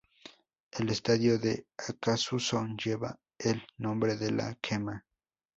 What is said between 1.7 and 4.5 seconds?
Acassuso lleva el nombre de